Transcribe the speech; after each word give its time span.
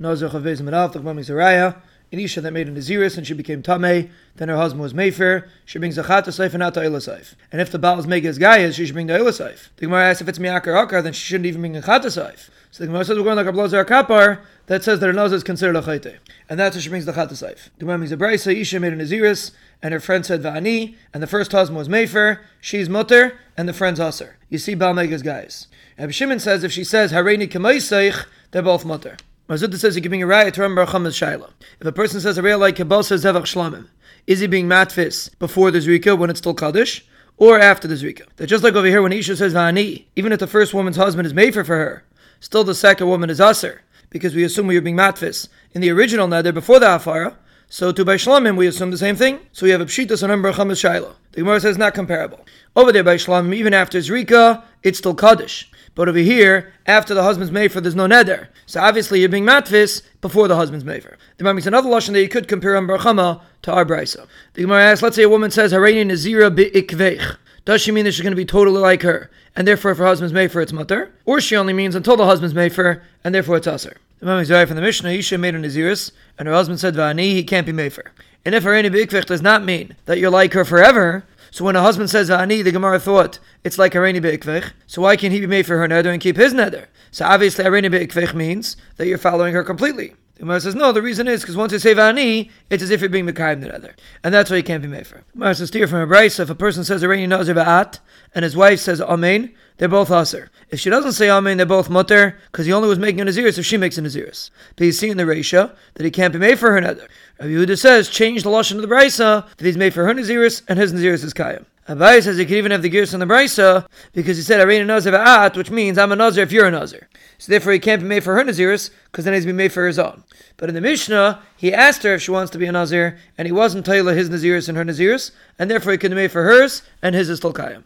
Nazir 0.00 0.30
Chavez 0.30 0.62
Menal, 0.62 0.90
the 0.90 0.98
Gemara 0.98 1.16
Zaraya, 1.16 1.76
an 2.12 2.18
Isha 2.18 2.40
that 2.40 2.52
made 2.52 2.68
a 2.68 2.72
Naziris 2.72 3.16
and 3.16 3.26
she 3.26 3.34
became 3.34 3.62
Tameh, 3.62 4.10
then 4.36 4.48
her 4.48 4.56
husband 4.56 4.82
was 4.82 4.94
mefer, 4.94 5.46
she 5.64 5.78
brings 5.78 5.96
a 5.98 6.02
Chat 6.02 6.24
Saif 6.24 6.50
and 6.50 6.58
not 6.58 6.74
to 6.74 6.80
Eilasayf. 6.80 7.34
And 7.52 7.60
if 7.60 7.70
the 7.70 7.78
Baal 7.78 7.98
is 7.98 8.06
Megas 8.06 8.38
Gaias, 8.38 8.74
she 8.74 8.86
should 8.86 8.94
bring 8.94 9.06
the 9.06 9.12
Eilasayf. 9.12 9.68
The 9.76 9.86
Gemara 9.86 10.06
asks 10.06 10.22
if 10.22 10.28
it's 10.28 10.38
Miakar 10.38 10.88
Akar, 10.88 11.02
then 11.02 11.12
she 11.12 11.20
shouldn't 11.20 11.46
even 11.46 11.60
bring 11.60 11.76
a 11.76 11.82
Chat 11.82 12.02
Saif. 12.02 12.48
So 12.72 12.82
the 12.82 12.86
Gemara 12.86 13.04
says 13.04 13.18
we're 13.18 13.24
going 13.24 13.36
like 13.36 13.46
a 13.46 13.52
Elazar 13.52 13.84
Hakappar 13.84 14.40
that 14.66 14.82
says 14.82 15.00
that 15.00 15.06
her 15.06 15.12
nose 15.12 15.32
is 15.32 15.44
considered 15.44 15.76
a 15.76 15.82
Chayte. 15.82 16.18
And 16.48 16.58
that's 16.58 16.74
what 16.74 16.82
she 16.82 16.88
brings 16.88 17.04
the 17.04 17.12
Chat 17.12 17.28
Saif. 17.28 17.68
The 17.76 17.80
Gemara 17.80 17.98
brings 17.98 18.12
a 18.12 18.16
Braisa, 18.16 18.56
Isha 18.56 18.80
made 18.80 18.92
a 18.92 18.96
Naziris, 18.96 19.52
and 19.82 19.92
her 19.92 20.00
friend 20.00 20.24
said 20.24 20.42
Va'ani, 20.42 20.96
and 21.12 21.22
the 21.22 21.26
first 21.26 21.52
husband 21.52 21.76
was 21.76 21.88
mefer, 21.88 22.40
she's 22.60 22.88
Mutter, 22.88 23.38
and 23.56 23.68
the 23.68 23.72
friend's 23.72 24.00
Aser. 24.00 24.36
You 24.48 24.58
see 24.58 24.74
Baal 24.74 24.94
Megas 24.94 25.22
Gaias. 25.22 25.66
Rabbi 25.98 26.12
Shimon 26.12 26.40
says 26.40 26.64
if 26.64 26.72
she 26.72 26.82
says 26.82 27.12
Hareini 27.12 27.48
Kamaiseich, 27.48 28.24
they're 28.50 28.62
both 28.62 28.84
Mutter. 28.84 29.16
Mazutta 29.50 29.76
says 29.76 29.96
you 29.96 30.02
can 30.02 30.10
bring 30.10 30.22
a 30.22 30.28
riot 30.28 30.54
to 30.54 30.62
remember 30.62 30.86
Chamas 30.86 31.18
Shaila. 31.18 31.50
If 31.80 31.86
a 31.88 31.90
person 31.90 32.20
says 32.20 32.38
a 32.38 32.42
real 32.42 32.60
like 32.60 32.76
Kabasa 32.76 33.18
Zevach 33.18 33.42
Shlamim, 33.42 33.88
is 34.24 34.38
he 34.38 34.46
being 34.46 34.68
matfis 34.68 35.36
before 35.40 35.72
the 35.72 35.80
Zrika 35.80 36.16
when 36.16 36.30
it's 36.30 36.38
still 36.38 36.54
Kaddish? 36.54 37.04
Or 37.36 37.58
after 37.58 37.88
the 37.88 37.96
Zrika. 37.96 38.28
That 38.36 38.46
just 38.46 38.62
like 38.62 38.74
over 38.74 38.86
here 38.86 39.02
when 39.02 39.12
Isha 39.12 39.36
says 39.36 39.52
Va'ani, 39.52 40.04
even 40.14 40.30
if 40.30 40.38
the 40.38 40.46
first 40.46 40.72
woman's 40.72 40.98
husband 40.98 41.26
is 41.26 41.34
made 41.34 41.54
for 41.54 41.64
her, 41.64 42.04
still 42.38 42.62
the 42.62 42.76
second 42.76 43.08
woman 43.08 43.28
is 43.28 43.40
Aser, 43.40 43.82
because 44.08 44.36
we 44.36 44.44
assume 44.44 44.68
we 44.68 44.76
are 44.76 44.82
being 44.82 44.94
matfis 44.94 45.48
in 45.72 45.80
the 45.80 45.90
original 45.90 46.28
nether 46.28 46.52
before 46.52 46.78
the 46.78 46.86
Afara, 46.86 47.34
so 47.68 47.90
to 47.90 48.04
by 48.04 48.14
Shlamim 48.14 48.56
we 48.56 48.68
assume 48.68 48.92
the 48.92 48.98
same 48.98 49.16
thing. 49.16 49.40
So 49.50 49.64
we 49.64 49.70
have 49.70 49.80
a 49.80 49.86
pshitas 49.86 50.22
on 50.22 50.30
Ember 50.30 50.52
Chamas 50.52 50.78
Shaila. 50.78 51.14
The 51.32 51.40
Gemara 51.40 51.60
says 51.60 51.76
not 51.76 51.94
comparable. 51.94 52.44
Over 52.76 52.92
there 52.92 53.02
by 53.02 53.16
Shlamim, 53.16 53.54
even 53.54 53.74
after 53.74 53.98
Zrika, 53.98 54.62
it's 54.84 54.98
still 54.98 55.14
Kaddish. 55.14 55.69
But 55.94 56.08
over 56.08 56.18
here, 56.18 56.72
after 56.86 57.14
the 57.14 57.22
husband's 57.22 57.52
mefer, 57.52 57.82
there's 57.82 57.94
no 57.94 58.06
neder. 58.06 58.48
So 58.66 58.80
obviously 58.80 59.20
you're 59.20 59.28
being 59.28 59.44
matfis 59.44 60.02
before 60.20 60.48
the 60.48 60.56
husband's 60.56 60.84
mefer. 60.84 61.16
The 61.36 61.38
Gemara 61.38 61.54
makes 61.54 61.66
another 61.66 61.88
lashon 61.88 62.12
that 62.12 62.22
you 62.22 62.28
could 62.28 62.48
compare 62.48 62.80
Chama 62.80 63.42
to 63.62 63.72
our 63.72 63.84
brisa. 63.84 64.26
The 64.54 64.62
Gemara 64.62 64.84
asks, 64.84 65.02
let's 65.02 65.16
say 65.16 65.24
a 65.24 65.28
woman 65.28 65.50
says, 65.50 65.72
Hareini 65.72 66.06
Nazira 66.06 66.54
bi'ikveich. 66.54 67.36
Does 67.64 67.82
she 67.82 67.92
mean 67.92 68.04
that 68.04 68.12
she's 68.12 68.22
going 68.22 68.32
to 68.32 68.36
be 68.36 68.46
totally 68.46 68.80
like 68.80 69.02
her, 69.02 69.30
and 69.54 69.68
therefore 69.68 69.90
if 69.90 69.98
her 69.98 70.06
husband's 70.06 70.32
mefer, 70.32 70.62
it's 70.62 70.72
mutter? 70.72 71.12
Or 71.26 71.40
she 71.40 71.56
only 71.56 71.72
means 71.72 71.94
until 71.94 72.16
the 72.16 72.24
husband's 72.24 72.54
mefer, 72.54 73.02
and 73.22 73.34
therefore 73.34 73.58
it's 73.58 73.66
usher? 73.66 73.96
The 74.18 74.26
Gemara 74.26 74.38
makes 74.38 74.68
from 74.68 74.76
the 74.76 74.82
Mishnah, 74.82 75.10
Isha 75.10 75.38
made 75.38 75.54
a 75.54 75.58
Naziris, 75.58 76.12
and 76.38 76.48
her 76.48 76.54
husband 76.54 76.80
said, 76.80 76.94
Va'ani, 76.94 77.32
he 77.32 77.44
can't 77.44 77.66
be 77.66 77.72
mefer. 77.72 78.08
And 78.44 78.54
if 78.54 78.64
Hareini 78.64 78.90
bi'ikveich 78.90 79.26
does 79.26 79.42
not 79.42 79.64
mean 79.64 79.96
that 80.06 80.18
you're 80.18 80.30
like 80.30 80.54
her 80.54 80.64
forever, 80.64 81.24
so 81.50 81.64
when 81.64 81.76
a 81.76 81.82
husband 81.82 82.10
says 82.10 82.30
ani, 82.30 82.62
the 82.62 82.72
Gemara 82.72 83.00
thought 83.00 83.38
it's 83.64 83.78
like 83.78 83.92
Areni 83.92 84.22
Be'ikvech. 84.22 84.72
So 84.86 85.02
why 85.02 85.16
can't 85.16 85.32
he 85.32 85.40
be 85.40 85.46
made 85.46 85.66
for 85.66 85.78
her 85.78 85.88
nether 85.88 86.10
and 86.10 86.20
keep 86.20 86.36
his 86.36 86.54
nether? 86.54 86.88
So 87.10 87.24
obviously 87.24 87.64
Areni 87.64 87.90
Be'ikvech 87.90 88.34
means 88.34 88.76
that 88.96 89.06
you're 89.06 89.18
following 89.18 89.54
her 89.54 89.64
completely. 89.64 90.14
Gemara 90.40 90.60
says, 90.60 90.74
no, 90.74 90.90
the 90.90 91.02
reason 91.02 91.28
is 91.28 91.42
because 91.42 91.56
once 91.56 91.72
you 91.72 91.78
say 91.78 91.94
vani, 91.94 92.50
it's 92.70 92.82
as 92.82 92.90
if 92.90 93.00
you're 93.00 93.10
being 93.10 93.26
Mekayim 93.26 93.60
the 93.60 93.68
nether. 93.68 93.94
And 94.24 94.32
that's 94.32 94.50
why 94.50 94.56
he 94.56 94.62
can't 94.62 94.82
be 94.82 94.88
made 94.88 95.06
for. 95.06 95.16
The 95.16 95.32
Gemara 95.32 95.54
says, 95.54 95.68
steer 95.68 95.86
from 95.86 96.00
a 96.00 96.06
Braisa, 96.06 96.40
if 96.40 96.50
a 96.50 96.54
person 96.54 96.82
says 96.82 97.02
Areni 97.02 97.28
Nazir 97.28 97.54
Ba'at, 97.54 97.98
and 98.34 98.42
his 98.42 98.56
wife 98.56 98.80
says 98.80 99.00
Amen, 99.00 99.52
they're 99.76 99.88
both 99.88 100.10
Aser. 100.10 100.50
If 100.70 100.80
she 100.80 100.88
doesn't 100.88 101.12
say 101.12 101.28
Amen, 101.28 101.56
they're 101.56 101.66
both 101.66 101.90
Mutter, 101.90 102.38
because 102.50 102.64
he 102.64 102.72
only 102.72 102.88
was 102.88 102.98
making 102.98 103.20
a 103.20 103.24
Naziris 103.24 103.58
if 103.58 103.66
she 103.66 103.76
makes 103.76 103.98
a 103.98 104.02
Naziris. 104.02 104.50
But 104.76 104.86
you 104.86 104.92
see 104.92 105.10
in 105.10 105.16
the 105.16 105.24
Reisha 105.24 105.74
that 105.94 106.04
he 106.04 106.10
can't 106.10 106.32
be 106.32 106.38
made 106.38 106.58
for 106.58 106.70
her 106.70 106.80
nether. 106.80 107.08
Rabbi 107.38 107.50
Yehuda 107.50 107.78
says, 107.78 108.08
change 108.08 108.42
the 108.42 108.50
Lashon 108.50 108.76
of 108.76 108.82
the 108.82 108.88
Brisa, 108.88 109.46
that 109.56 109.64
he's 109.64 109.76
made 109.76 109.92
for 109.92 110.06
her 110.06 110.14
Naziris, 110.14 110.62
and 110.68 110.78
his 110.78 110.92
Naziris 110.92 111.24
is 111.24 111.34
Kayim. 111.34 111.66
Abaye 111.90 112.22
says 112.22 112.38
he 112.38 112.46
could 112.46 112.56
even 112.56 112.70
have 112.70 112.82
the 112.82 112.88
gears 112.88 113.12
on 113.14 113.18
the 113.18 113.26
brisa 113.26 113.84
because 114.12 114.36
he 114.36 114.44
said 114.44 114.60
Arena 114.60 114.84
Nazir 114.84 115.12
At, 115.12 115.56
which 115.56 115.72
means 115.72 115.98
I'm 115.98 116.12
a 116.12 116.16
Nazir 116.16 116.44
if 116.44 116.52
you're 116.52 116.66
a 116.66 116.70
Nazir. 116.70 117.08
So 117.38 117.50
therefore 117.50 117.72
he 117.72 117.80
can't 117.80 118.00
be 118.00 118.06
made 118.06 118.22
for 118.22 118.36
her 118.36 118.44
Naziris 118.44 118.90
because 119.06 119.24
then 119.24 119.34
he's 119.34 119.44
be 119.44 119.52
made 119.52 119.72
for 119.72 119.88
his 119.88 119.98
own. 119.98 120.22
But 120.56 120.68
in 120.68 120.76
the 120.76 120.80
Mishnah, 120.80 121.42
he 121.56 121.74
asked 121.74 122.04
her 122.04 122.14
if 122.14 122.22
she 122.22 122.30
wants 122.30 122.52
to 122.52 122.58
be 122.58 122.66
a 122.66 122.72
Nazir, 122.72 123.18
and 123.36 123.46
he 123.46 123.50
wasn't 123.50 123.84
Taylor 123.84 124.14
his 124.14 124.30
Naziris 124.30 124.68
and 124.68 124.78
her 124.78 124.84
Naziris, 124.84 125.32
and 125.58 125.68
therefore 125.68 125.90
he 125.90 125.98
could 125.98 126.12
be 126.12 126.14
made 126.14 126.30
for 126.30 126.44
hers, 126.44 126.82
and 127.02 127.16
his 127.16 127.28
is 127.28 127.38
still 127.38 127.52
Kayim. 127.52 127.82